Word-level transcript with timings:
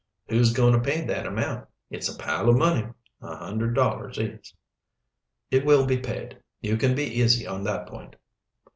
"Who's 0.29 0.51
going 0.51 0.73
to 0.73 0.79
pay 0.79 1.05
that 1.05 1.27
amount? 1.27 1.67
It's 1.91 2.09
a 2.09 2.17
pile 2.17 2.49
of 2.49 2.57
money, 2.57 2.87
a 3.21 3.35
hundred 3.35 3.75
dollars 3.75 4.17
is." 4.17 4.51
"It 5.51 5.63
will 5.63 5.85
be 5.85 5.99
paid, 5.99 6.41
you 6.59 6.75
can 6.77 6.95
be 6.95 7.03
easy 7.03 7.45
on 7.45 7.63
that 7.65 7.85
point." 7.87 8.15